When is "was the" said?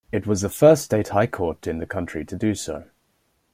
0.25-0.49